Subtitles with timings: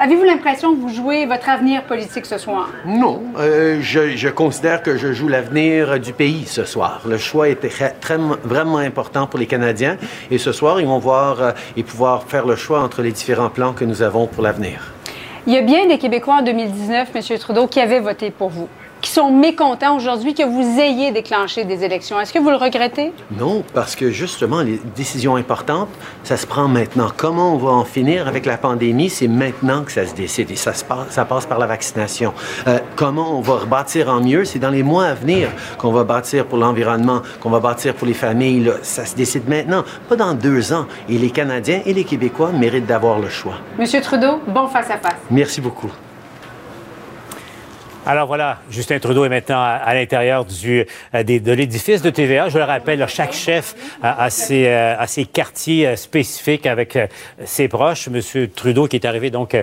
[0.00, 2.70] Avez-vous l'impression que vous jouez votre avenir politique ce soir?
[2.86, 3.22] Non.
[3.38, 7.02] Euh, je, considère que je joue l'avenir du pays ce soir.
[7.06, 7.68] Le choix était
[8.00, 9.98] très, vraiment important pour les Canadiens.
[10.30, 13.50] Et ce soir, ils vont voir euh, et pouvoir faire le choix entre les différents
[13.50, 14.92] plans que nous avons pour l'avenir.
[15.46, 17.38] Il y a bien des Québécois en 2019, M.
[17.38, 18.68] Trudeau, qui avaient voté pour vous
[19.02, 22.18] qui sont mécontents aujourd'hui que vous ayez déclenché des élections.
[22.20, 23.12] Est-ce que vous le regrettez?
[23.36, 25.88] Non, parce que justement, les décisions importantes,
[26.22, 27.10] ça se prend maintenant.
[27.14, 30.56] Comment on va en finir avec la pandémie, c'est maintenant que ça se décide et
[30.56, 32.32] ça, se passe, ça passe par la vaccination.
[32.68, 35.48] Euh, comment on va rebâtir en mieux, c'est dans les mois à venir
[35.78, 38.72] qu'on va bâtir pour l'environnement, qu'on va bâtir pour les familles.
[38.82, 40.86] Ça se décide maintenant, pas dans deux ans.
[41.08, 43.54] Et les Canadiens et les Québécois méritent d'avoir le choix.
[43.78, 45.12] Monsieur Trudeau, bon face-à-face.
[45.12, 45.30] -face.
[45.30, 45.90] Merci beaucoup.
[48.04, 50.84] Alors voilà, Justin Trudeau est maintenant à, l'intérieur du,
[51.14, 52.48] euh, de l'édifice de TVA.
[52.48, 56.98] Je le rappelle, chaque chef a, ses, euh, ses, quartiers euh, spécifiques avec
[57.44, 58.08] ses proches.
[58.08, 59.56] Monsieur Trudeau qui est arrivé donc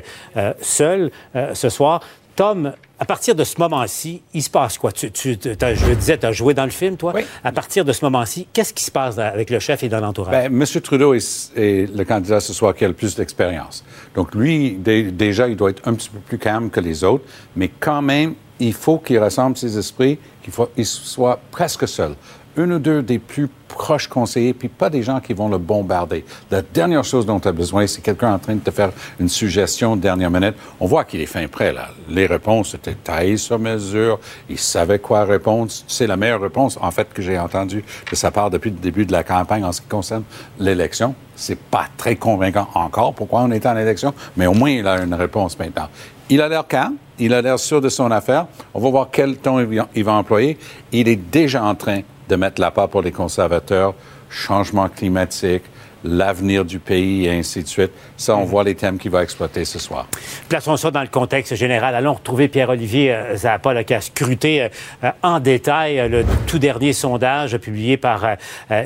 [0.62, 1.12] seul
[1.54, 2.02] ce soir.
[2.40, 4.94] Tom, à partir de ce moment-ci, il se passe quoi?
[4.94, 7.12] Tu, tu je le disais, tu as joué dans le film, toi?
[7.14, 7.24] Oui.
[7.44, 10.32] À partir de ce moment-ci, qu'est-ce qui se passe avec le chef et dans l'entourage?
[10.32, 10.66] Bien, M.
[10.82, 13.84] Trudeau est, le candidat ce soir qui a le plus d'expérience.
[14.16, 17.26] Donc, lui, déjà, il doit être un petit peu plus calme que les autres,
[17.58, 22.16] mais quand même, il faut qu'il rassemble ses esprits, qu'il soit presque seul
[22.58, 26.26] un ou deux des plus proches conseillers, puis pas des gens qui vont le bombarder.
[26.52, 29.30] La dernière chose dont tu as besoin, c'est quelqu'un en train de te faire une
[29.30, 30.56] suggestion de dernière minute.
[30.80, 31.90] On voit qu'il est fin prêt, là.
[32.10, 34.20] Les réponses étaient taillées sur mesure.
[34.50, 35.72] Il savait quoi répondre.
[35.88, 39.06] C'est la meilleure réponse, en fait, que j'ai entendue de sa part depuis le début
[39.06, 40.24] de la campagne en ce qui concerne
[40.60, 41.16] l'élection.
[41.36, 45.02] C'est pas très convaincant encore pourquoi on est en élection, mais au moins il a
[45.02, 45.88] une réponse maintenant.
[46.30, 48.48] Il a l'air calme, il a l'air sûr de son affaire.
[48.74, 50.58] On va voir quel ton il va employer.
[50.92, 53.94] Il est déjà en train de mettre la part pour les conservateurs,
[54.30, 55.64] changement climatique,
[56.04, 57.92] l'avenir du pays et ainsi de suite.
[58.16, 58.48] Ça, on mhm.
[58.48, 60.08] voit les thèmes qu'il va exploiter ce soir.
[60.48, 61.96] Plaçons ça dans le contexte général.
[61.96, 64.70] Allons retrouver Pierre-Olivier euh, Zappa, qui a scruté
[65.04, 68.38] euh, en détail euh, le tout dernier sondage publié par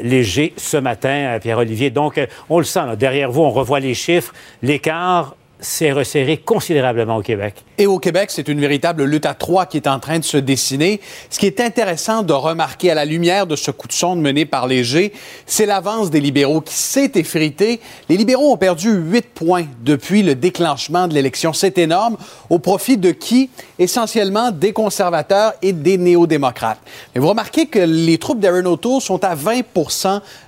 [0.01, 1.89] Léger ce matin, Pierre-Olivier.
[1.89, 4.33] Donc, on le sent, derrière vous, on revoit les chiffres.
[4.61, 7.55] L'écart s'est resserré considérablement au Québec.
[7.77, 10.37] Et au Québec, c'est une véritable lutte à trois qui est en train de se
[10.37, 11.01] dessiner.
[11.29, 14.45] Ce qui est intéressant de remarquer à la lumière de ce coup de sonde mené
[14.45, 15.13] par Léger,
[15.45, 17.79] c'est l'avance des libéraux qui s'est effritée.
[18.09, 21.53] Les libéraux ont perdu huit points depuis le déclenchement de l'élection.
[21.53, 22.17] C'est énorme.
[22.49, 23.49] Au profit de qui?
[23.79, 26.79] Essentiellement des conservateurs et des néo-démocrates.
[27.15, 29.61] Mais vous remarquez que les troupes d'Aaron O'Toole sont à 20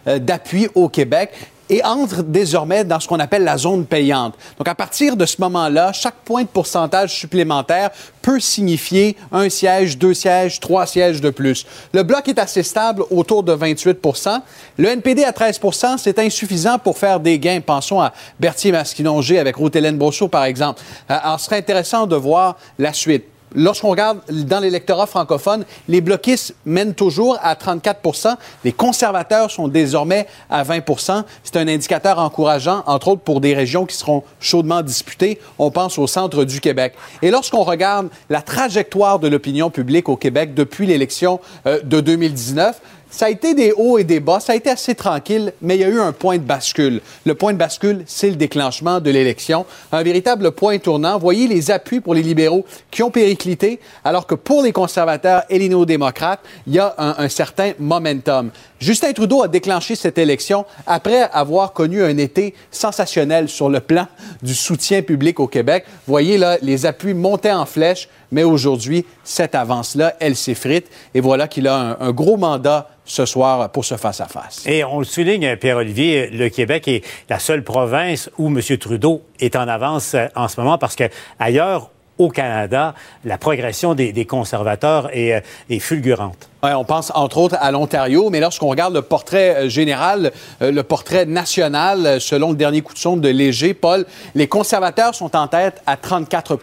[0.08, 1.32] euh, d'appui au Québec
[1.70, 4.36] et entre désormais dans ce qu'on appelle la zone payante.
[4.58, 9.98] Donc, à partir de ce moment-là, chaque point de pourcentage supplémentaire peut signifier un siège,
[9.98, 11.66] deux sièges, trois sièges de plus.
[11.94, 14.42] Le bloc est assez stable autour de 28%
[14.78, 17.62] Le NPD à 13% c'est insuffisant pour faire des gains.
[17.62, 20.00] Pensons à Berthier-Masquinongé avec Ruth-Hélène
[20.32, 20.82] par exemple.
[21.10, 23.26] Euh, alors, ce serait intéressant de voir la suite.
[23.56, 30.28] Lorsqu'on regarde dans l'électorat francophone, les bloquistes mènent toujours à 34% Les conservateurs sont désormais
[30.50, 35.40] à 20% C'est un indicateur encourageant, entre autres pour des régions qui seront chaudement disputées.
[35.58, 36.94] On pense au centre du Québec.
[37.22, 42.82] Et lorsqu'on regarde la trajectoire de l'opinion publique au Québec depuis l'élection euh, de 2019,
[43.10, 45.82] ça a été des hauts et des bas, ça a été assez tranquille, mais il
[45.82, 47.02] y a eu un point de bascule.
[47.26, 49.66] Le point de bascule, c'est le déclenchement de l'élection.
[49.92, 51.18] Un véritable point tournant.
[51.18, 55.60] Voyez les appuis pour les libéraux qui ont périclité, alors que pour les conservateurs et
[55.60, 58.52] les néo-démocrates, il y a un, certain momentum.
[58.80, 64.08] Justin Trudeau a déclenché cette élection après avoir connu un été sensationnel sur le plan
[64.42, 65.86] du soutien public au Québec.
[66.08, 70.88] Voyez là, les appuis montaient en flèche, mais aujourd'hui, cette avance-là, elle s'effrite.
[71.14, 74.64] Et voilà qu'il a un, gros mandat ce soir pour ce face-à-face.
[74.66, 78.62] Et on le souligne, Pierre-Olivier, le Québec est la seule province où M.
[78.78, 81.06] Trudeau est en avance euh, en ce moment parce que
[81.40, 86.50] ailleurs, au Canada, la progression des, conservateurs est, euh, fulgurante.
[86.64, 90.32] on pense entre autres à l'Ontario, mais lorsqu'on regarde le portrait euh, général,
[90.62, 95.14] euh, le portrait national, selon le dernier coup de sonde de Léger, Paul, les conservateurs
[95.14, 96.58] sont en tête à 34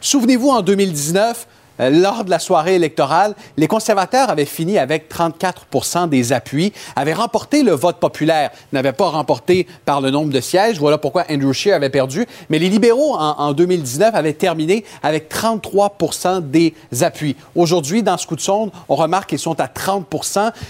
[0.00, 6.08] Souvenez-vous, en 2019, euh, lors de la soirée électorale, les conservateurs avaient fini avec 34%
[6.08, 10.78] des appuis, avaient remporté le vote populaire, n'avaient pas remporté par le nombre de sièges.
[10.78, 12.26] Voilà pourquoi Andrew Scheer avait perdu.
[12.50, 15.96] Mais les libéraux, en, 2019, avaient terminé avec 33
[16.42, 17.36] des appuis.
[17.54, 20.06] Aujourd'hui, dans ce coup de sonde, on remarque qu'ils sont à 30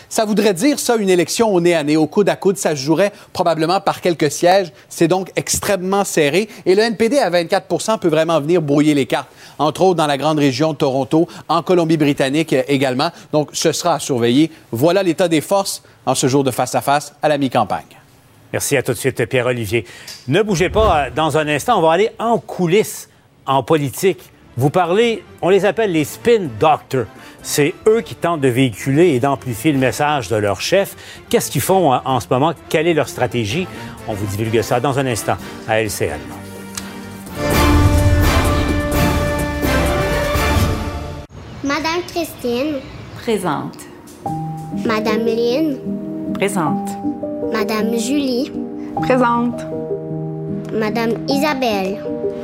[0.09, 2.57] Ça voudrait dire, ça, une élection au nez à nez, au coude à coude.
[2.57, 4.73] Ça se jouerait probablement par quelques sièges.
[4.89, 6.49] C'est donc extrêmement serré.
[6.67, 9.29] Et le NPD à 24 peut vraiment venir brouiller les cartes,
[9.59, 11.02] entre autres dans la grande région de Toronto
[11.49, 13.11] en Colombie-Britannique également.
[13.33, 14.51] Donc, ce sera à surveiller.
[14.71, 17.97] Voilà l'état des forces en ce jour de face-à-face -à, la mi-campagne.
[18.53, 19.87] Merci à tout de suite, Pierre-Olivier.
[20.29, 21.11] Ne bougez pas.
[21.11, 23.09] Dans un instant, on va aller en coulisses
[23.47, 24.21] en politique.
[24.57, 27.07] Vous parlez, on les appelle les spin doctors.
[27.43, 30.95] C'est eux qui tentent de véhiculer et d'amplifier le message de leur chef.
[31.29, 32.53] Qu'est-ce qu'ils font en ce moment?
[32.69, 33.67] Quelle est leur stratégie?
[34.07, 36.42] On vous divulgue ça dans un instant à LCN.
[42.23, 42.75] Christine.
[43.17, 43.79] Présente.
[44.87, 45.77] Madame Lynn.
[46.35, 46.89] Présente.
[47.53, 48.53] Madame Julie.
[49.01, 49.61] Présente.
[50.73, 51.99] Madame Isabelle.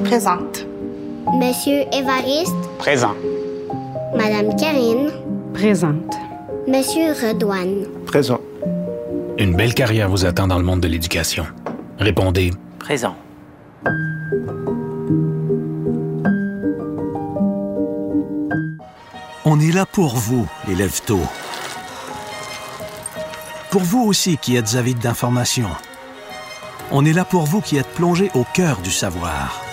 [0.04, 0.66] Présente.
[1.32, 2.56] Monsieur Évariste.
[2.78, 3.14] Présent.
[4.16, 5.10] Madame Karine.
[5.54, 6.12] Présente.
[6.66, 7.86] Monsieur Redouane.
[8.04, 8.40] Présent.
[9.38, 11.46] Une belle carrière vous attend dans le monde de l'éducation.
[12.00, 12.50] Répondez.
[12.80, 13.14] Présent.
[19.50, 21.22] On est là pour vous, élèves tôt.
[23.70, 25.70] Pour vous aussi qui êtes avides d'informations.
[26.90, 29.64] On est là pour vous qui êtes plongés au cœur du savoir.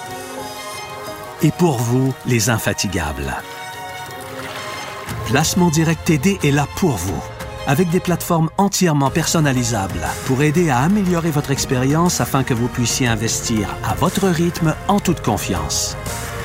[1.42, 3.36] Et pour vous, les infatigables.
[5.26, 7.22] Placement Direct TD est là pour vous,
[7.68, 13.08] avec des plateformes entièrement personnalisables pour aider à améliorer votre expérience afin que vous puissiez
[13.08, 15.98] investir à votre rythme en toute confiance.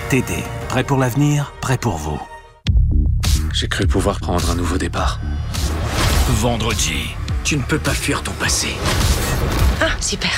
[0.09, 0.35] TD,
[0.69, 2.19] prêt pour l'avenir, prêt pour vous.
[3.61, 5.21] J'ai cru pouvoir prendre un nouveau départ.
[6.31, 7.15] Vendredi,
[7.45, 8.69] tu ne peux pas fuir ton passé.
[9.83, 10.31] Ah, super.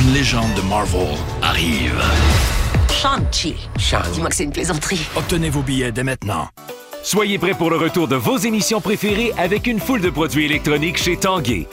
[0.00, 2.02] Une légende de Marvel arrive.
[2.90, 3.54] Shang-Chi.
[4.12, 5.06] Dis-moi que c'est une plaisanterie.
[5.14, 6.48] Obtenez vos billets dès maintenant.
[7.04, 10.98] Soyez prêts pour le retour de vos émissions préférées avec une foule de produits électroniques
[10.98, 11.68] chez Tanguay.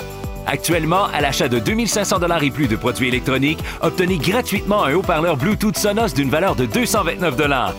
[0.46, 5.38] Actuellement, à l'achat de 2500 dollars et plus de produits électroniques, obtenez gratuitement un haut-parleur
[5.38, 7.74] Bluetooth Sonos d'une valeur de 229 dollars.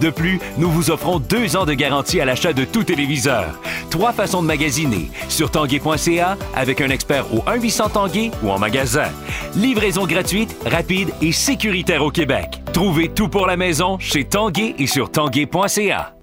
[0.00, 3.58] De plus, nous vous offrons deux ans de garantie à l'achat de tout téléviseur.
[3.90, 9.08] Trois façons de magasiner sur tanguay.ca avec un expert au 1-800 Tanguay ou en magasin.
[9.54, 12.62] Livraison gratuite, rapide et sécuritaire au Québec.
[12.72, 16.14] Trouvez tout pour la maison chez Tanguay et sur tanguay.ca.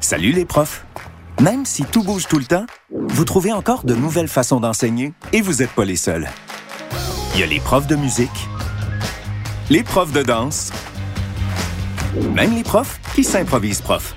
[0.00, 0.84] Salut les profs!
[1.40, 5.40] Même si tout bouge tout le temps, vous trouvez encore de nouvelles façons d'enseigner et
[5.40, 6.28] vous n'êtes pas les seuls.
[7.34, 8.48] Il y a les profs de musique,
[9.70, 10.72] les profs de danse,
[12.34, 14.14] même les profs qui s'improvisent profs.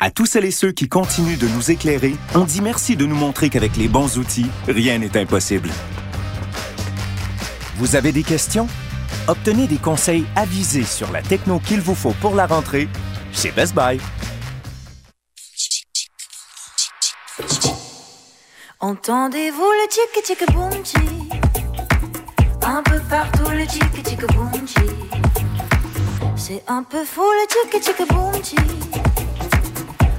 [0.00, 3.14] À tous celles et ceux qui continuent de nous éclairer, on dit merci de nous
[3.14, 5.68] montrer qu'avec les bons outils, rien n'est impossible.
[7.76, 8.66] Vous avez des questions?
[9.28, 12.88] Obtenez des conseils avisés sur la techno qu'il vous faut pour la rentrée
[13.32, 14.00] chez Best Buy.
[18.80, 20.42] Entendez-vous le tic tic
[22.62, 24.20] Un peu partout le tic tic
[26.52, 28.32] C'est un peu fou le tic tic boom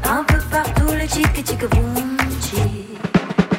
[0.05, 2.17] Un peu partout le tic tic boom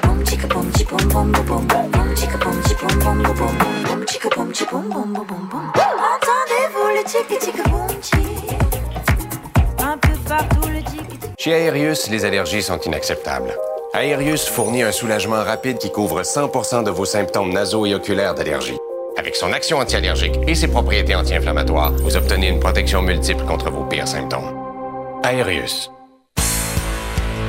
[0.02, 4.04] Boom tic boom tic boom boom boom boom tic boom tic boom boom boom boom
[4.06, 7.88] tic boom tic boom boom boom boom Entendez-vous le tic tic boom
[9.86, 13.54] Un peu partout le tic Chez Aerius, les allergies sont inacceptables.
[13.92, 18.78] Aerius fournit un soulagement rapide qui couvre 100% de vos symptômes nasaux et oculaires d'allergie.
[19.17, 23.85] Avec son action anti-allergique et ses propriétés anti-inflammatoires, vous obtenez une protection multiple contre vos
[23.85, 24.59] pires symptômes.
[25.25, 25.91] Aerius.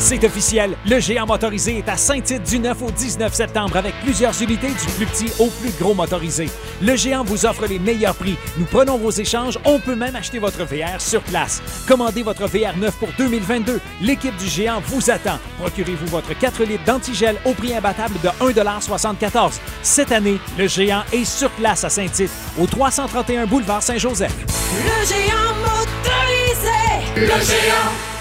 [0.04, 4.34] C'est officiel, le géant motorisé est à Saint-Tite du 9 au 19 septembre avec plusieurs
[4.42, 6.50] unités du plus petit au plus gros motorisé.
[6.82, 8.36] Le géant vous offre les meilleurs prix.
[8.58, 11.62] Nous prenons vos échanges, on peut même acheter votre VR sur place.
[11.88, 13.80] Commandez votre VR 9 pour 2022.
[14.02, 15.40] L'équipe du géant vous attend.
[15.58, 21.24] Procurez-vous votre 4 litres d'antigel au prix imbattable de 1,74 Cette année, le géant est
[21.24, 22.30] sur place à Saint-Tite,
[22.60, 24.36] au 331 boulevard Saint-Joseph.
[24.76, 28.13] Le géant motorisé Le géant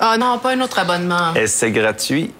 [0.00, 1.34] Ah non, pas un autre abonnement.
[1.34, 2.32] Est-ce gratuit?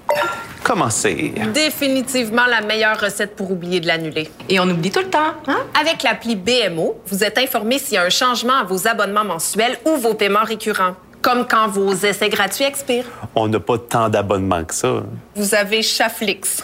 [0.62, 1.34] Commencez.
[1.52, 4.30] Définitivement la meilleure recette pour oublier de l'annuler.
[4.48, 5.58] Et on oublie tout le temps, hein?
[5.80, 9.76] Avec l'appli BMO, vous êtes informé s'il y a un changement à vos abonnements mensuels
[9.84, 10.94] ou vos paiements récurrents.
[11.20, 13.06] Comme quand vos essais gratuits expirent.
[13.34, 15.02] On n'a pas tant d'abonnements que ça.
[15.34, 16.62] Vous avez Chaflix.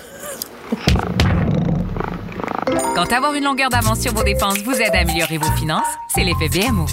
[2.95, 5.83] Quand avoir une longueur d'avance sur vos dépenses vous aide à améliorer vos finances,
[6.15, 6.87] c'est l'effet BMO.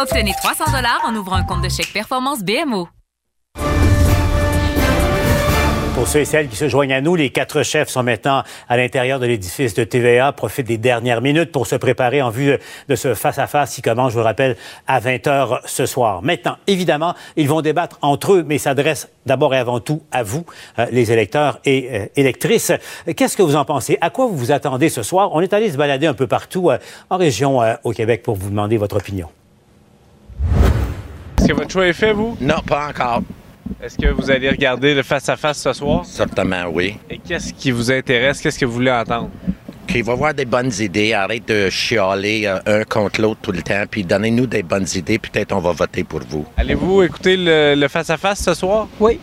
[0.00, 0.66] Obtenez 300
[1.04, 2.86] en ouvrant un compte de chèque performance BMO.
[6.04, 8.76] Pour ceux et celles qui se joignent à nous, les quatre chefs sont maintenant à
[8.76, 12.58] l'intérieur de l'édifice de TVA, profitent des dernières minutes pour se préparer en vue
[12.90, 16.20] de ce face-à-face qui commence, je vous rappelle, à 20 h ce soir.
[16.20, 20.44] Maintenant, évidemment, ils vont débattre entre eux, mais s'adressent d'abord et avant tout à vous,
[20.78, 22.72] euh, les électeurs et euh, électrices.
[23.16, 23.96] Qu'est-ce que vous en pensez?
[24.02, 25.30] À quoi vous vous attendez ce soir?
[25.32, 26.76] On est allé se balader un peu partout euh,
[27.08, 29.28] en région au Québec pour vous demander votre opinion.
[31.38, 32.36] Est-ce que votre choix est fait, vous?
[32.42, 33.22] Non, pas encore.
[33.82, 36.04] Est-ce que vous allez regarder le face-à-face ce soir?
[36.04, 36.96] Certainement, oui.
[37.10, 38.40] Et qu'est-ce qui vous intéresse?
[38.40, 39.30] Qu'est-ce que vous voulez entendre?
[39.88, 41.12] OK, va voir des bonnes idées.
[41.12, 45.18] Arrête de chialer euh, un contre l'autre tout le temps, puis donnez-nous des bonnes idées.
[45.18, 46.44] Peut-être on va voter pour vous.
[46.56, 48.88] Allez-vous écouter le face-à-face ce soir?
[49.00, 49.18] Oui.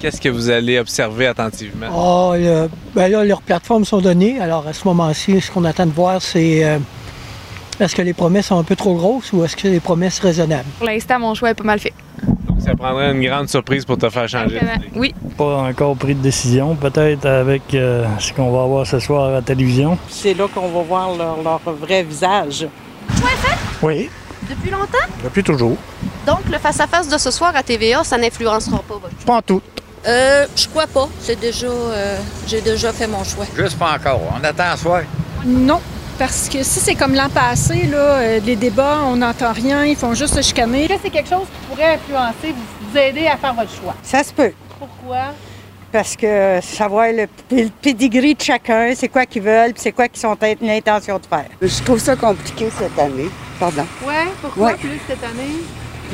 [0.00, 1.86] Qu'est-ce que vous allez observer attentivement?
[2.32, 4.40] Ah, le- ben là, leurs plateformes sont données.
[4.40, 6.78] Alors, à ce moment-ci, ce qu'on attend de voir, c'est euh,
[7.78, 10.64] est-ce que les promesses sont un peu trop grosses ou est-ce que les promesses raisonnables?
[10.78, 11.92] Pour l'instant, mon choix est pas mal fait.
[12.64, 14.58] Ça prendrait une grande surprise pour te faire changer.
[14.60, 14.90] d'idée.
[14.94, 15.14] Oui.
[15.36, 19.30] Pas encore pris de décision, peut-être avec euh, ce qu'on va voir ce soir à
[19.32, 19.96] la télévision.
[20.08, 22.66] C'est là qu'on va voir leur, leur vrai visage.
[23.82, 24.10] Oui,
[24.48, 24.86] Depuis longtemps?
[25.24, 25.76] depuis toujours.
[26.26, 29.62] Donc, le face-à-face de ce soir à TVA, ça n'influencera pas votre Pas en tout.
[30.06, 31.08] Euh, je crois pas.
[31.20, 33.44] C'est déjà, euh, j'ai déjà fait mon choix.
[33.56, 34.20] Juste pas encore.
[34.38, 35.02] On attend à soir.
[35.44, 35.80] Non,
[36.20, 39.96] parce que si c'est comme l'an passé, là, euh, les débats, on n'entend rien, ils
[39.96, 40.86] font juste se chicaner.
[40.86, 43.94] Là, c'est quelque chose qui pourrait influencer, vous, vous aider à faire votre choix?
[44.02, 44.52] Ça se peut.
[44.78, 45.32] Pourquoi?
[45.90, 50.08] Parce que savoir le, le pedigree de chacun, c'est quoi qu'ils veulent, puis c'est quoi
[50.08, 51.46] qu'ils ont l'intention de faire.
[51.62, 53.30] Je trouve ça compliqué cette année.
[53.58, 53.86] Pardon.
[54.06, 54.74] Ouais, pourquoi Ouais.
[54.74, 55.56] plus cette année?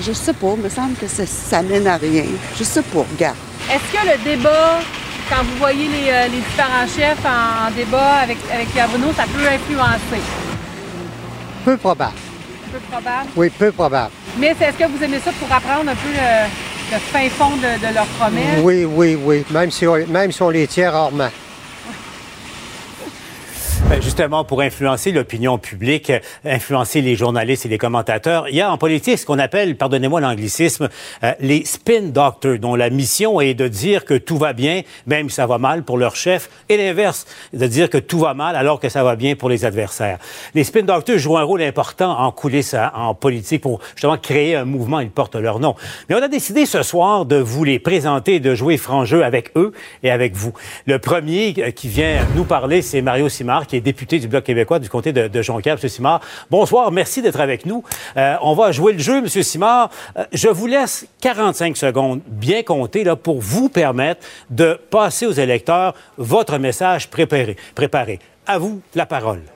[0.00, 2.26] Je sais pas, il me semble que ça, ça mène à rien.
[2.56, 3.36] Je sais pas, regarde.
[3.68, 4.78] Est-ce que le débat,
[5.28, 9.24] quand vous voyez les, euh, les différents chefs en débat avec, avec Pierre Bruno, ça
[9.24, 10.22] peut influencer?
[11.64, 12.12] Peu probable.
[12.72, 13.28] Peu probable.
[13.36, 14.10] Oui, peu probable.
[14.38, 16.46] Mais est-ce que vous aimez ça pour apprendre un peu le,
[16.92, 18.60] le fin fond de, de leurs promesses?
[18.62, 19.44] Oui, oui, oui.
[19.50, 21.30] Même si on, même si on les tient rarement.
[23.84, 28.60] Ben, Justement, pour influencer l'opinion publique, euh, influencer les journalistes et les commentateurs, il y
[28.60, 30.88] a en politique ce qu'on appelle, pardonnez-moi l'anglicisme,
[31.22, 35.28] euh, les spin doctors, dont la mission est de dire que tout va bien, même
[35.28, 38.56] si ça va mal pour leur chef, et l'inverse, de dire que tout va mal
[38.56, 40.18] alors que ça va bien pour les adversaires.
[40.54, 44.56] Les spin doctors jouent un rôle important en coulisses, hein, en politique, pour justement créer
[44.56, 45.74] un mouvement, ils portent leur nom.
[46.08, 49.52] Mais on a décidé ce soir de vous les présenter, de jouer franc jeu avec
[49.56, 50.52] eux et avec vous.
[50.86, 54.44] Le premier euh, qui vient nous parler, c'est Mario Simard, qui est député du Bloc
[54.44, 55.74] québécois du comté de, de Jonquière.
[55.74, 56.20] Monsieur Simard,
[56.50, 57.82] bonsoir, merci d'être avec nous.
[58.16, 59.90] Euh, on va jouer le jeu, Monsieur Simard.
[60.16, 65.32] Euh, je vous laisse 45 secondes bien comptées là, pour vous permettre de passer aux
[65.32, 67.56] électeurs votre message préparé.
[67.74, 68.18] préparé.
[68.46, 69.55] À vous la parole.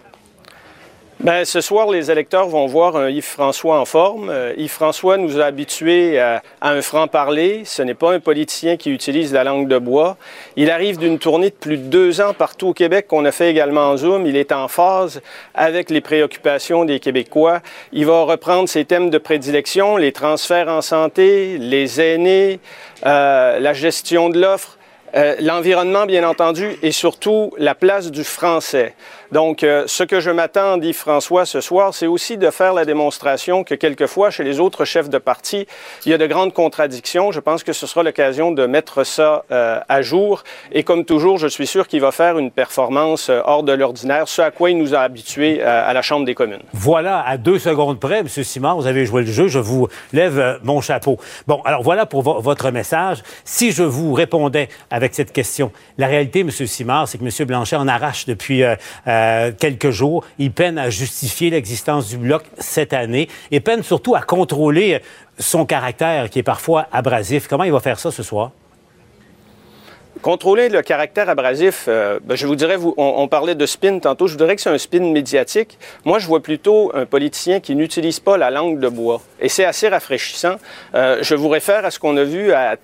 [1.22, 4.30] Ben, ce soir, les électeurs vont voir un Yves-François en forme.
[4.30, 7.60] Euh, Yves-François nous a habitués à, à un franc-parler.
[7.66, 10.16] Ce n'est pas un politicien qui utilise la langue de bois.
[10.56, 13.50] Il arrive d'une tournée de plus de deux ans partout au Québec qu'on a fait
[13.50, 14.24] également en Zoom.
[14.24, 15.20] Il est en phase
[15.52, 17.60] avec les préoccupations des Québécois.
[17.92, 22.60] Il va reprendre ses thèmes de prédilection, les transferts en santé, les aînés,
[23.04, 24.78] euh, la gestion de l'offre.
[25.16, 28.94] Euh, L'environnement, bien entendu, et surtout la place du français.
[29.32, 32.84] Donc, euh, ce que je m'attends d'Yves François ce soir, c'est aussi de faire la
[32.84, 35.66] démonstration que quelquefois, chez les autres chefs de parti,
[36.04, 37.30] il y a de grandes contradictions.
[37.30, 40.42] Je pense que ce sera l'occasion de mettre ça euh, à jour.
[40.72, 44.26] Et comme toujours, je suis sûr qu'il va faire une performance euh, hors de l'ordinaire,
[44.26, 46.62] ce à quoi il nous a habitués euh, à la Chambre des communes.
[46.72, 48.28] Voilà, à deux secondes près, M.
[48.28, 51.18] Simard, vous avez joué le jeu, je vous lève euh, mon chapeau.
[51.46, 53.22] Bon, alors voilà pour vo- votre message.
[53.44, 56.50] Si je vous répondais avec cette question, la réalité, M.
[56.50, 57.46] Simard, c'est que M.
[57.46, 58.74] Blanchet en arrache depuis euh,
[59.20, 60.24] euh, quelques jours.
[60.38, 65.00] Il peine à justifier l'existence du bloc cette année et peine surtout à contrôler
[65.38, 67.46] son caractère qui est parfois abrasif.
[67.46, 68.52] Comment il va faire ça ce soir?
[70.22, 73.98] Contrôler le caractère abrasif, euh, ben, je vous dirais, vous, on, on parlait de spin
[74.00, 75.78] tantôt, je voudrais que c'est un spin médiatique.
[76.04, 79.22] Moi, je vois plutôt un politicien qui n'utilise pas la langue de bois.
[79.40, 80.56] Et c'est assez rafraîchissant.
[80.94, 82.76] Euh, je vous réfère à ce qu'on a vu à,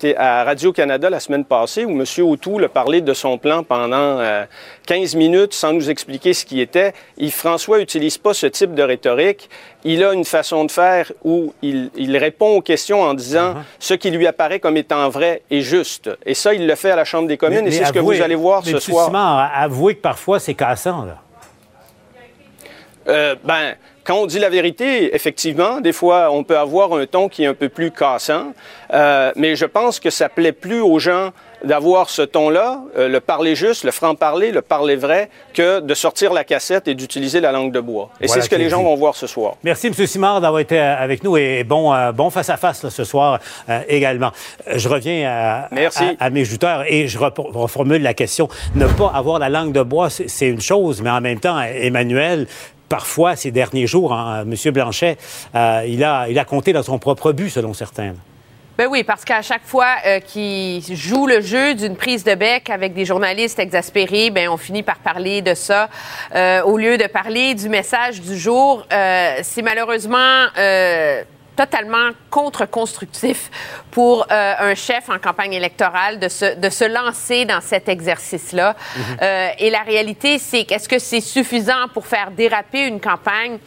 [0.44, 2.04] Radio-Canada la semaine passée, où M.
[2.24, 4.46] O'Toole a parlé de son plan pendant euh,
[4.86, 6.94] 15 minutes sans nous expliquer ce qui était.
[7.18, 9.50] Yves-François n'utilise pas ce type de rhétorique.
[9.84, 13.94] Il a une façon de faire où il, il répond aux questions en disant ce
[13.94, 16.10] qui lui apparaît comme étant vrai et juste.
[16.24, 17.98] Et ça, il le fait à la Chambre des communes Mais- et c'est ce que
[17.98, 19.10] vous allez voir mais ce soir.
[19.54, 21.18] Avouez que parfois c'est cassant, là.
[23.08, 27.28] Euh, ben, quand on dit la vérité, effectivement, des fois, on peut avoir un ton
[27.28, 28.52] qui est un peu plus cassant,
[28.92, 31.30] euh, mais je pense que ça plaît plus aux gens
[31.64, 36.32] d'avoir ce ton-là, euh, le parler juste, le franc-parler, le parler vrai, que de sortir
[36.32, 38.10] la cassette et d'utiliser la langue de bois.
[38.20, 39.54] Et Voilà c'est ce que les gens vont voir ce soir.
[39.64, 39.94] Merci, M.
[40.06, 44.30] Simard, d'avoir été euh, avec nous et bon, euh, bon face-à-face ce soir euh, également.
[44.74, 46.04] Je reviens à, Merci.
[46.20, 48.48] à- à mes juteurs et je reformule la question.
[48.74, 52.46] Ne pas avoir la langue de bois, c'est une chose, mais en même temps, Emmanuel,
[52.88, 54.72] parfois, ces derniers jours, hein, M.
[54.72, 55.16] Blanchet,
[55.54, 58.14] il, a, il a compté dans son propre but, selon certains.
[58.78, 62.68] Ben oui, parce qu'à chaque fois euh, qu'il joue le jeu d'une prise de bec
[62.68, 65.88] avec des journalistes exaspérés, ben on finit par parler de ça
[66.34, 68.86] euh, au lieu de parler du message du jour.
[68.92, 71.22] Euh, c'est malheureusement euh,
[71.56, 73.50] totalement contre-constructif
[73.90, 78.76] pour euh, un chef en campagne électorale de se, de se lancer dans cet exercice-là.
[78.94, 79.02] Mhm.
[79.22, 83.58] Euh, et la réalité, c'est qu'est-ce que c'est suffisant pour faire déraper une campagne?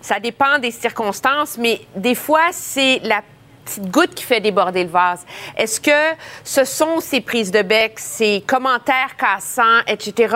[0.00, 3.22] Ça dépend des circonstances, mais des fois, c'est la
[3.68, 5.24] petite goutte qui fait déborder le vase.
[5.56, 10.34] Est-ce que ce sont ces prises de bec, ces commentaires cassants, etc.,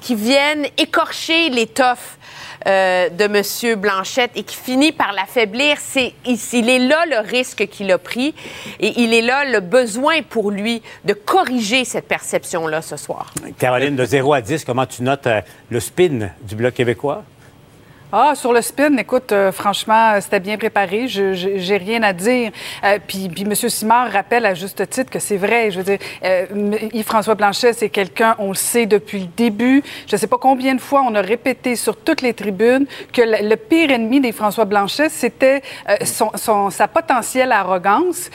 [0.00, 2.18] qui viennent écorcher l'étoffe
[2.66, 3.80] euh, de M.
[3.80, 5.76] Blanchette et qui finit par l'affaiblir?
[5.80, 8.34] C'est, il, est là le risque qu'il a pris
[8.80, 13.32] et il est là le besoin pour lui de corriger cette perception-là ce soir.
[13.58, 15.40] Caroline, de 0 à 10, comment tu notes euh,
[15.70, 17.24] le spin du Bloc québécois?
[18.12, 21.08] Ah, sur le spin, écoute, euh, franchement, c'était bien préparé.
[21.08, 22.52] Je j'ai rien à dire.
[22.84, 23.52] Euh, puis, puis M.
[23.54, 25.72] Simard rappelle à juste titre que c'est vrai.
[25.72, 26.46] Je veux dire, euh,
[26.92, 29.82] Yves-François Blanchet, c'est quelqu'un, on le sait depuis le début.
[30.06, 33.22] Je ne sais pas combien de fois on a répété sur toutes les tribunes que
[33.22, 35.62] le, pire ennemi des François Blanchet, c'était
[36.04, 38.30] son, sa potentielle arrogance.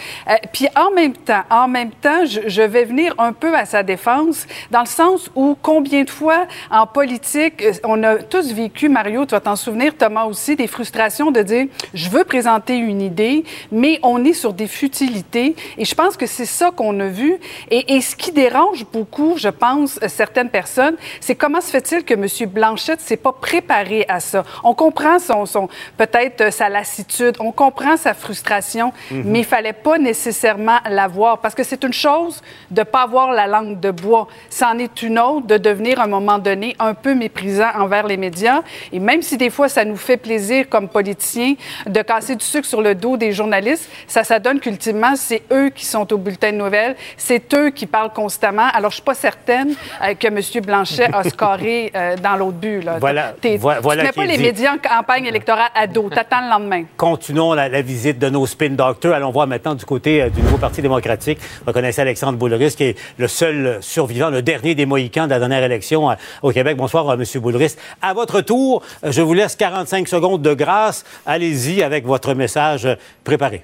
[0.52, 3.84] Puis en même temps, en même temps, je, je vais venir un peu à sa
[3.84, 9.26] défense, dans le sens où combien de fois en politique, on a tous vécu, Mario,
[9.26, 13.44] tu vas t'en souvenir, Thomas aussi, des frustrations de dire, je veux présenter une idée,
[13.72, 15.56] mais on est sur des futilités.
[15.78, 17.36] Et je pense que c'est ça qu'on a vu.
[17.70, 22.14] Et, et ce qui dérange beaucoup, je pense, certaines personnes, c'est comment se fait-il que
[22.14, 22.26] M.
[22.50, 24.44] Blanchette s'est pas préparé à ça?
[24.64, 29.24] On comprend son, son peut-être sa lassitude, on comprend sa frustration, Mhm.
[29.26, 32.42] mais il fallait pas nécessairement l'avoir parce que c'est une chose
[32.72, 36.08] de pas avoir la langue de bois, c'en est une autre de devenir à un
[36.08, 39.96] moment donné un peu méprisant envers les médias et même si des fois ça nous
[39.98, 41.56] fait plaisir comme politiciens
[41.86, 45.70] de casser du sucre sur le dos des journalistes, ça ça donne qu'ultimement c'est eux
[45.70, 48.68] qui sont au bulletin de nouvelles, c'est eux qui parlent constamment.
[48.74, 50.40] Alors je suis pas certaine euh, que M.
[50.66, 52.98] Blanchet a scoré euh, dans l'autre but là.
[53.00, 54.44] Voilà- voi- voilà tu mets pas les dit.
[54.44, 56.84] médias en campagne électorale à dos, t'attends le lendemain.
[56.98, 59.14] Continuons la, la visite de nos spin doctors.
[59.14, 61.40] Allons voir maintenant du côté euh, du nouveau Parti démocratique.
[61.66, 65.40] Vous connaissez Alexandre Boulris, qui est le seul survivant, le dernier des Mohicans de la
[65.40, 66.78] dernière élection euh, au Québec.
[66.78, 67.42] Bonsoir, euh, M.
[67.42, 67.76] Boulris.
[68.02, 71.04] À votre tour, euh, je vous laisse 45 secondes de grâce.
[71.26, 72.88] Allez-y avec votre message
[73.24, 73.64] préparé.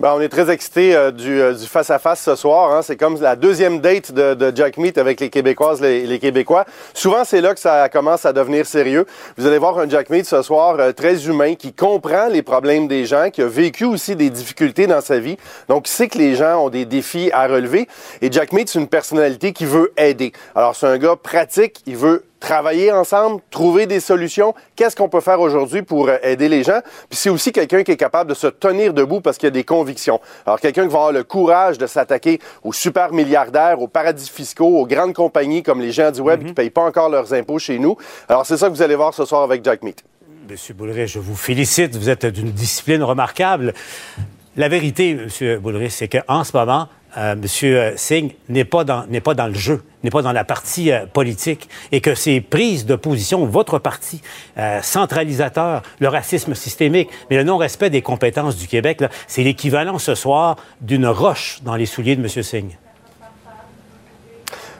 [0.00, 2.72] Ben, on est très excités euh, du, euh, du face-à-face ce soir.
[2.72, 2.82] hein.
[2.82, 6.66] C'est comme la deuxième date de, Jack Meat avec les Québécoises les, les Québécois.
[6.94, 9.06] Souvent, c'est là que ça commence à devenir sérieux.
[9.36, 12.86] Vous allez voir un Jack Meat ce soir euh, très humain qui comprend les problèmes
[12.86, 15.36] des gens, qui a vécu aussi des difficultés dans sa vie.
[15.68, 17.88] Donc, il sait que les gens ont des défis à relever.
[18.22, 20.32] Et Jack Meat, c'est une personnalité qui veut aider.
[20.54, 21.82] Alors, c'est un gars pratique.
[21.86, 24.54] Il veut travailler ensemble, trouver des solutions.
[24.76, 26.80] Qu'est-ce qu'on peut faire aujourd'hui pour euh, aider les gens?
[27.08, 29.64] Puis c'est aussi quelqu'un qui est capable de se tenir debout parce qu'il a des
[29.64, 30.20] convictions.
[30.46, 34.78] Alors quelqu'un qui va avoir le courage de s'attaquer aux super milliardaires, aux paradis fiscaux,
[34.80, 37.58] aux grandes compagnies comme les géants du web qui ne payent pas encore leurs impôts
[37.58, 37.96] chez nous.
[38.28, 40.04] Alors c'est ça que vous allez voir ce soir avec Jack Meat.
[40.48, 41.94] Monsieur Boulris, je vous félicite.
[41.96, 43.74] Vous êtes d'une discipline remarquable.
[44.56, 49.20] La vérité, Monsieur Boulris, c'est qu'en ce moment, euh, Monsieur Singh n'est pas dans n'est
[49.20, 52.84] pas dans le jeu, n'est pas dans la partie euh, politique, et que ces prises
[52.84, 54.20] de position, votre parti
[54.58, 60.14] euh, centralisateur, le racisme systémique, mais le non-respect des compétences du Québec, c'est l'équivalent ce
[60.14, 62.76] soir d'une roche dans les souliers de Monsieur Singh.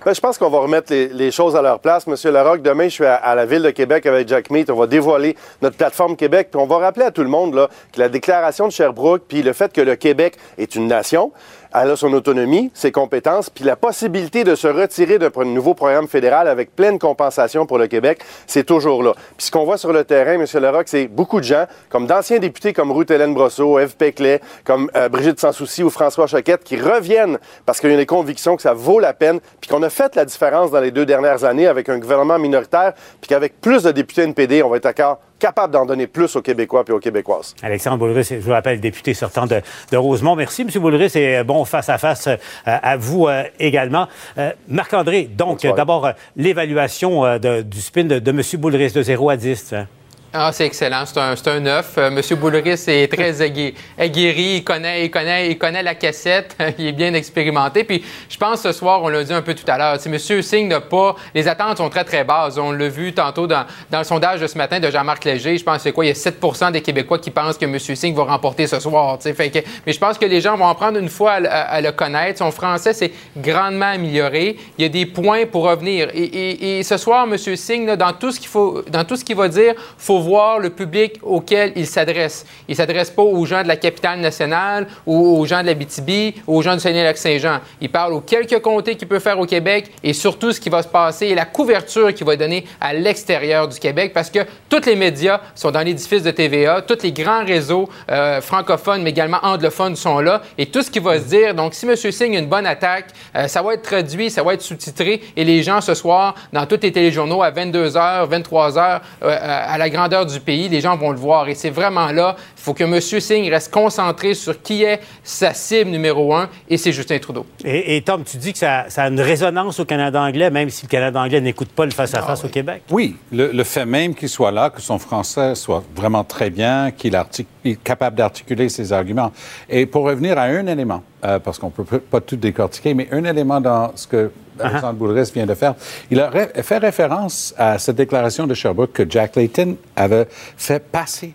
[0.08, 2.06] Ben, je pense qu'on va remettre les, choses à leur place.
[2.06, 4.70] Monsieur Larocque, demain, je suis à, la Ville de Québec avec Jack Meat.
[4.70, 6.48] On va dévoiler notre plateforme Québec.
[6.50, 9.52] Puis on va rappeler à tout le monde que la déclaration de Sherbrooke, puis le
[9.52, 11.30] fait que le Québec est une nation,
[11.74, 16.08] elle a son autonomie, ses compétences, puis la possibilité de se retirer d'un nouveau programme
[16.08, 19.14] fédéral avec pleine compensation pour le Québec, c'est toujours là.
[19.36, 22.38] Puis ce qu'on voit sur le terrain, Monsieur Larocque, c'est beaucoup de gens, comme d'anciens
[22.38, 27.38] députés comme Ruth-Hélène Brosseau, Eve Péclet, comme euh, Brigitte Sansouci ou François Choquette, qui reviennent
[27.66, 30.14] parce qu'il y a des convictions que ça vaut la peine, puis qu'on a fait
[30.16, 33.92] la différence dans les deux dernières années avec un gouvernement minoritaire, puis qu'avec plus de
[33.92, 37.54] députés NPD, on va être encore capable d'en donner plus aux Québécois puis aux Québécoises.
[37.62, 39.60] Alexandre Boulris, je vous rappelle, député sortant de,
[39.92, 40.36] de Rosemont.
[40.36, 40.68] Merci, M.
[40.80, 44.08] Boulris, et bon face-à-face euh, à vous euh, également.
[44.38, 48.42] Euh, Marc-André, donc, d'abord, l'évaluation du spin de, de M.
[48.58, 49.72] Boulris de 0 à 10.
[49.72, 49.86] hein.
[50.30, 51.04] Ah, c'est excellent.
[51.06, 51.94] C'est un, c'est un neuf.
[51.96, 53.40] Euh, Monsieur Boulris est très
[53.98, 54.56] aguerri.
[54.56, 56.54] Il connaît, il, connaît, il connaît la cassette.
[56.78, 57.82] il est bien expérimenté.
[57.82, 60.42] Puis, je pense ce soir, on l'a dit un peu tout à l'heure, si Monsieur
[60.42, 61.16] Singh n'a pas.
[61.34, 62.58] Les attentes sont très, très basses.
[62.58, 65.56] On l'a vu tantôt dans, dans le sondage de ce matin de Jean-Marc Léger.
[65.56, 66.04] Je pense que c'est quoi?
[66.04, 69.16] Il y a 7% des Québécois qui pensent que Monsieur Singh va remporter ce soir.
[69.22, 71.48] Fait que, mais je pense que les gens vont en prendre une fois à, le-
[71.50, 72.40] à le connaître.
[72.40, 74.58] Son français s'est grandement amélioré.
[74.76, 76.10] Il y a des points pour revenir.
[76.12, 79.16] Et, et- et ce soir, Monsieur Singh, là, dans tout ce qu'il faut, dans tout
[79.16, 82.46] ce qu'il va dire, faut voir le public auquel il s'adresse.
[82.68, 85.74] Il ne s'adresse pas aux gens de la capitale nationale ou aux gens de la
[85.74, 87.60] BTB ou aux gens du Saguenay-Lac-Saint-Jean.
[87.80, 90.82] Il parle aux quelques comtés qu'il peut faire au Québec et surtout ce qui va
[90.82, 94.84] se passer et la couverture qu'il va donner à l'extérieur du Québec parce que tous
[94.86, 99.38] les médias sont dans l'édifice de TVA, tous les grands réseaux euh, francophones mais également
[99.42, 101.54] anglophones sont là et tout ce qui va se dire.
[101.54, 101.96] Donc, si M.
[101.96, 105.44] Singh a une bonne attaque, euh, ça va être traduit, ça va être sous-titré et
[105.44, 110.26] les gens ce soir, dans tous les téléjournaux, à 22h, 23h, euh, à la grandeur
[110.26, 111.48] du pays, les gens vont le voir.
[111.48, 113.00] Et c'est vraiment là, il faut que M.
[113.00, 117.44] Singh reste concentré sur qui est sa cible numéro un et c'est Justin Trudeau.
[117.64, 120.70] Et, et, Tom, tu dis que ça, ça, a une résonance au Canada anglais, même
[120.70, 122.82] si le Canada anglais n'écoute pas le face-à-face au Québec?
[122.90, 126.90] Oui, le, le fait même qu'il soit là, que son français soit vraiment très bien,
[126.90, 129.32] qu'il est capable d'articuler ses arguments.
[129.68, 133.08] Et pour revenir à un élément, euh, parce qu'on ne peut pas tout décortiquer, mais
[133.12, 135.74] un élément dans ce que Alexandre Boulris vient de faire,
[136.10, 136.30] il a
[136.62, 141.34] fait référence à cette déclaration de Sherbrooke que Jack Layton avait fait passer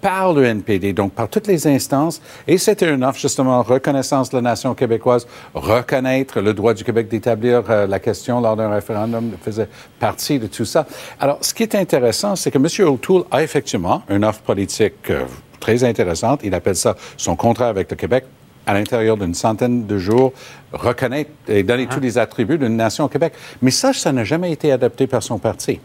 [0.00, 4.36] par le NPD, donc par toutes les instances, et c'était une offre justement reconnaissance de
[4.36, 9.32] la nation québécoise, reconnaître le droit du Québec d'établir euh, la question lors d'un référendum
[9.42, 10.86] faisait partie de tout ça.
[11.20, 12.88] Alors, ce qui est intéressant, c'est que M.
[12.88, 15.24] O'Toole a effectivement une offre politique euh,
[15.60, 16.40] très intéressante.
[16.44, 18.24] Il appelle ça son contrat avec le Québec
[18.68, 20.32] à l'intérieur d'une centaine de jours,
[20.72, 23.32] reconnaître et donner tous les attributs d'une nation au Québec.
[23.62, 25.80] Mais ça, ça n'a jamais été adopté par son parti.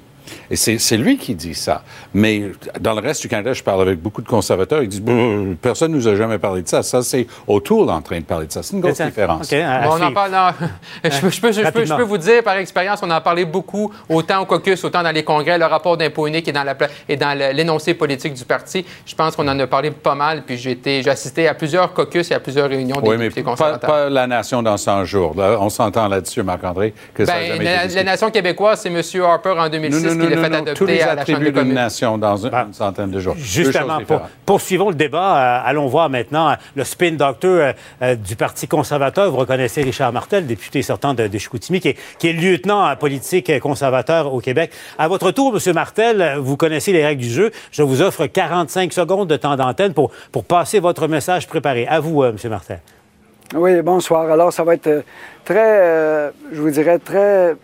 [0.49, 1.83] Et c'est lui qui dit ça.
[2.13, 4.83] Mais dans le reste du Canada, je parle avec beaucoup de conservateurs.
[4.83, 5.03] Ils disent
[5.61, 6.83] personne ne nous a jamais parlé de ça.
[6.83, 8.63] Ça, c'est O'Toole en train de parler de ça.
[8.63, 9.47] C'est une grosse différence.
[9.47, 10.31] Okay, on en parle.
[10.31, 10.67] Non.
[11.03, 13.91] je, peux, je, peux, je, peux, vous dire par expérience, on en a parlé beaucoup,
[14.09, 16.75] autant au caucus, autant dans les congrès, le rapport d'impôt unique et dans, la,
[17.07, 18.85] et dans l'énoncé politique du parti.
[19.05, 20.43] Je pense qu'on en a parlé pas mal.
[20.43, 24.09] Puis j'ai assisté à plusieurs caucus et à plusieurs réunions des oui, mais pas, pas,
[24.09, 25.33] la nation dans 100 jours.
[25.35, 29.01] Là, on s'entend là-dessus, Marc-André, que ça ben, la, la, nation québécoise, c'est M.
[29.23, 33.19] Harper en 2006 fait adopter tous les à la nation dans une, une, centaine de
[33.19, 33.35] jours.
[33.37, 35.37] Justement, pour, poursuivons le débat.
[35.37, 39.31] Euh, allons voir maintenant euh, le spin doctor euh, du Parti conservateur.
[39.31, 43.59] Vous reconnaissez Richard Martel, député sortant de, de Chicoutimi, qui est, qui est lieutenant politique
[43.59, 44.71] conservateur au Québec.
[44.97, 45.73] À votre tour, M.
[45.73, 47.51] Martel, vous connaissez les règles du jeu.
[47.71, 51.87] Je vous offre 45 secondes de temps d'antenne pour, pour passer votre message préparé.
[51.87, 52.35] À vous, M.
[52.45, 52.79] Martel.
[53.55, 54.31] Oui, bonsoir.
[54.31, 55.03] Alors, ça va être
[55.45, 57.55] très, je vous dirais, très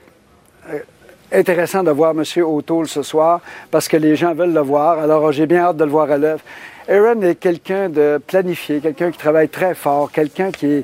[1.31, 2.23] intéressant de voir M.
[2.43, 4.99] O'Toole ce soir parce que les gens veulent le voir.
[4.99, 6.41] Alors, j'ai bien hâte de le voir à l'œuvre.
[6.87, 10.83] Aaron est quelqu'un de planifié, quelqu'un qui travaille très fort, quelqu'un qui,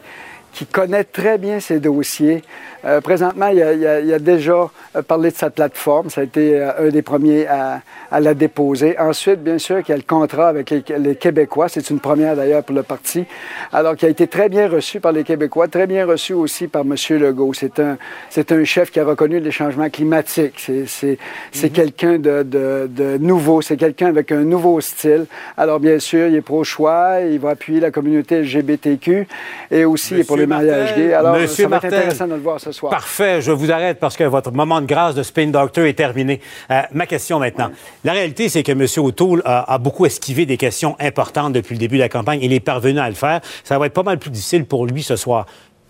[0.54, 2.44] qui connaît très bien ses dossiers.
[2.86, 6.12] Euh, présentement, il a, il, a, déjà euh, parlé de sa plateforme.
[6.12, 8.96] Ça a été euh, un des premiers à, à, la déposer.
[9.00, 11.68] Ensuite, bien sûr, qu'il y a le contrat avec les, les Québécois.
[11.68, 13.26] C'est une première d'ailleurs pour le parti.
[13.74, 16.84] Alors, qui a été très bien reçu par les Québécois, très bien reçu aussi par
[16.84, 16.96] M.
[17.10, 17.54] Legault.
[17.54, 17.98] C'est un,
[18.30, 20.56] c'est un chef qui a reconnu les changements climatiques.
[20.58, 21.18] C'est, c'est,
[21.52, 21.72] c'est mm-hmm.
[21.72, 23.64] quelqu'un de, de, de, nouveau.
[23.64, 25.26] C'est quelqu'un avec un nouveau style.
[25.58, 27.22] Alors, bien sûr, il est pro-choix.
[27.22, 29.28] Il va appuyer la communauté LGBTQ
[29.72, 31.14] et aussi il est pour les mariages gays.
[31.14, 33.42] Alors, Monsieur ça va Martel, être intéressant de le voir ce Parfait.
[33.42, 36.42] Je vous arrête parce que votre moment de grâce de Spin Doctor est terminé.
[36.72, 37.72] Euh, ma question maintenant.
[38.04, 38.86] La réalité, c'est que M.
[38.98, 42.40] O'Toole a, a, beaucoup esquivé des questions importantes depuis le début de la campagne.
[42.42, 43.42] Il est parvenu à le faire.
[43.64, 45.46] Ça va être pas mal plus difficile pour lui ce soir.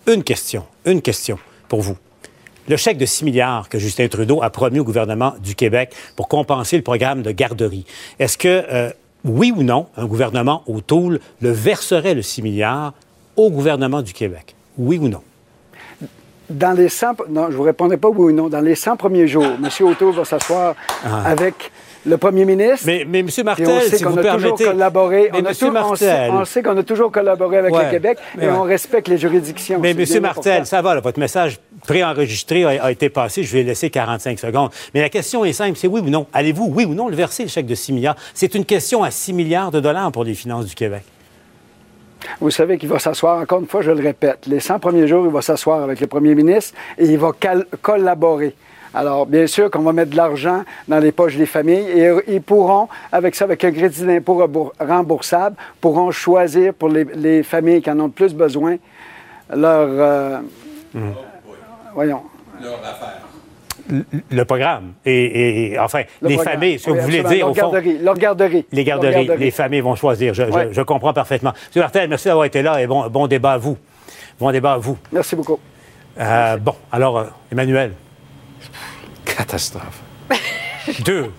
[0.07, 1.97] Une question, une question pour vous.
[2.67, 6.27] Le chèque de 6 milliards que Justin Trudeau a promis au gouvernement du Québec pour
[6.27, 7.85] compenser le programme de garderie,
[8.17, 8.89] est-ce que, euh,
[9.23, 12.93] oui ou non, un gouvernement O'Toole le verserait le 6 milliards
[13.35, 14.55] au gouvernement du Québec?
[14.79, 15.21] Oui ou non?
[16.49, 17.27] Dans les 100...
[17.29, 18.49] Non, je vous répondrai pas oui ou non.
[18.49, 19.69] Dans les 100 premiers jours, M.
[19.81, 21.23] O'Toole va s'asseoir ah.
[21.25, 21.71] avec
[22.05, 22.85] le premier ministre.
[22.85, 23.29] Mais, mais M.
[23.43, 24.51] Martel, on sait si vous a permettez...
[24.51, 25.29] toujours collaboré.
[25.33, 25.91] Mais on, a tout, Martel...
[25.91, 27.85] on, sait, on sait qu'on a toujours collaboré avec ouais.
[27.85, 28.53] le Québec mais et ouais.
[28.53, 29.79] on respecte les juridictions.
[29.81, 30.21] Mais M.
[30.21, 33.43] Martel, ça va, là, votre message préenregistré a, a, été passé.
[33.43, 34.69] Je vais laisser 45 secondes.
[34.93, 36.27] Mais la question est simple, c'est oui ou non.
[36.33, 38.15] Allez-vous, oui ou non, le verser, le chèque de 6 milliards?
[38.33, 41.03] C'est une question à 6 milliards de dollars pour les finances du Québec.
[42.39, 45.25] Vous savez qu'il va s'asseoir, encore une fois, je le répète, les 100 premiers jours,
[45.25, 47.31] il va s'asseoir avec le premier ministre et il va
[47.81, 48.55] collaborer.
[48.93, 52.41] Alors, bien sûr qu'on va mettre de l'argent dans les poches des familles et ils
[52.41, 54.41] pourront, avec ça, avec un crédit d'impôt
[54.79, 58.77] remboursable, pourront choisir pour les, les, familles qui en ont le plus besoin
[59.53, 59.87] leur...
[59.89, 60.39] Euh,
[60.93, 61.09] mmh.
[61.93, 62.23] Voyons.
[62.61, 63.34] Leur affaire
[63.89, 64.93] le programme.
[65.05, 66.53] Et, et enfin, le les programme.
[66.53, 67.71] familles, ce que oui, vous voulez dire, au fond.
[67.71, 68.65] Garderie, leur garderie.
[68.71, 69.45] Les garderies, garderie.
[69.45, 70.33] les familles vont choisir.
[70.33, 70.67] Je, ouais.
[70.69, 71.53] je, je, comprends parfaitement.
[71.75, 71.81] M.
[71.81, 73.77] Martel, merci d'avoir été là et bon, bon débat à vous.
[74.39, 74.97] Bon débat à vous.
[75.11, 75.59] Merci beaucoup.
[76.19, 77.93] Euh, bon, alors, euh, Emmanuel.
[79.25, 80.01] Catastrophe.
[81.03, 81.31] Deux.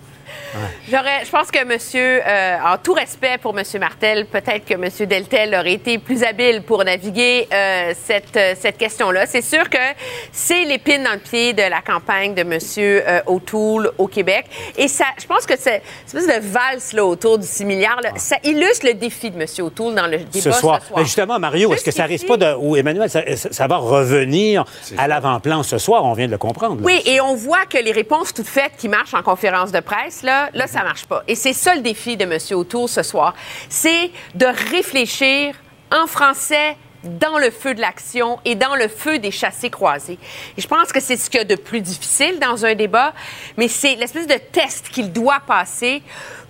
[0.89, 5.05] J'aurais, je pense que Monsieur, euh, en tout respect pour Monsieur Martel, peut-être que Monsieur
[5.05, 9.25] Deltel aurait été plus habile pour naviguer euh, cette, euh, cette question-là.
[9.25, 9.77] C'est sûr que
[10.31, 14.45] c'est l'épine dans le pied de la campagne de Monsieur euh, O'Toole au Québec.
[14.77, 17.99] Et ça, je pense que c'est cette espèce de valse là, autour du 6 milliards,
[18.01, 20.79] là, ça illustre le défi de Monsieur O'Toole dans le débat ce soir.
[20.95, 22.55] Mais justement, Mario, est-ce que ça risque pas de.
[22.57, 24.63] Ou Emmanuel, ça, ça va revenir
[24.97, 26.05] à l'avant-plan ce soir?
[26.05, 26.75] On vient de le comprendre.
[26.77, 26.81] là.
[26.83, 30.23] Oui, et on voit que les réponses toutes faites qui marchent en conférence de presse,
[30.23, 31.23] là, là, ça marche pas.
[31.27, 32.37] Et c'est ça le défi de M.
[32.51, 33.33] O'Toole ce soir.
[33.69, 35.55] C'est de réfléchir
[35.91, 40.17] en français dans le feu de l'action et dans le feu des chassés croisés.
[40.57, 43.13] Et je pense que c'est ce qu'il y a de plus difficile dans un débat,
[43.55, 46.01] mais c'est l'espèce de test qu'il doit passer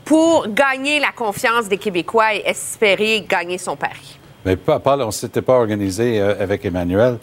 [0.05, 4.17] pour gagner la confiance des Québécois et espérer gagner son pari.
[4.47, 7.17] Mais pas, pas- on ne s'était pas organisé euh, avec Emmanuel,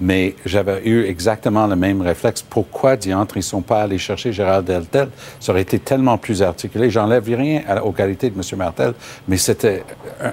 [0.00, 2.40] mais j'avais eu exactement le même réflexe.
[2.40, 5.10] Pourquoi, diantre, ils ne sont pas allés chercher Gérald Deltel?
[5.40, 6.88] Ça aurait été tellement plus articulé.
[6.88, 8.42] J'enlève rien aux qualités de M.
[8.56, 8.94] Martel,
[9.28, 9.84] mais c'était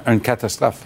[0.05, 0.85] un- une catastrophe.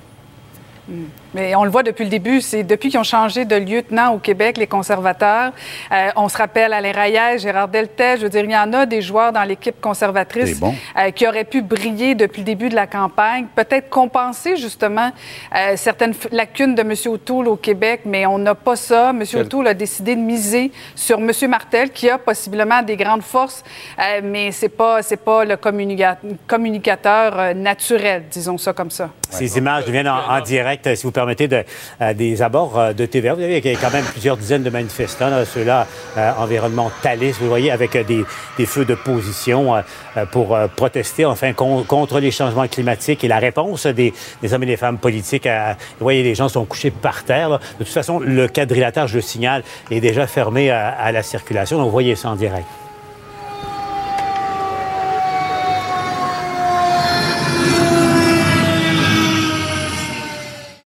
[1.33, 4.17] Mais on le voit depuis le début, c'est depuis qu'ils ont changé de lieutenant au
[4.17, 5.51] Québec, les conservateurs.
[5.91, 8.85] Euh, on se rappelle Alain Rayet, Gérard Deltel, je veux dire, il y en a
[8.85, 10.59] des joueurs dans l'équipe conservatrice
[10.97, 15.11] euh, qui auraient pu briller depuis le début de la campagne, peut-être compenser justement
[15.55, 16.93] euh, certaines lacunes de M.
[17.07, 19.11] O'Toole au Québec, mais on n'a pas ça.
[19.11, 19.23] M.
[19.29, 21.31] Quel- O'Toole a décidé de miser sur M.
[21.47, 23.63] Martel, qui a possiblement des grandes forces,
[23.99, 26.17] euh, mais c'est pas c'est pas le communica-
[26.47, 29.09] communicateur euh, naturel, disons ça comme ça.
[29.29, 33.33] Ces images viennent en, en direct, si vous permettez, euh, des abords euh, de TVA.
[33.33, 37.71] Vous avez quand même plusieurs dizaines de manifestants, là, ceux-là euh, environnement Thalys, vous voyez,
[37.71, 38.25] avec des,
[38.65, 39.83] feux de position
[40.31, 44.13] pour protester, enfin, con- contre les changements climatiques et la réponse des,
[44.51, 45.47] hommes et des femmes politiques.
[45.47, 47.49] vous voyez, les gens sont couchés par terre.
[47.49, 51.77] De toute façon, le quadrilatère, je le signale, est déjà fermé à, à la circulation.
[51.77, 52.65] Donc, vous voyez ça en direct.